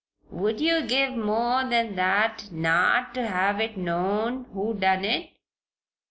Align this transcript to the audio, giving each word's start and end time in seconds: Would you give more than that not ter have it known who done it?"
Would 0.31 0.59
you 0.59 0.87
give 0.87 1.15
more 1.15 1.63
than 1.63 1.93
that 1.93 2.45
not 2.51 3.13
ter 3.13 3.27
have 3.27 3.61
it 3.61 3.77
known 3.77 4.45
who 4.51 4.73
done 4.73 5.05
it?" 5.05 5.29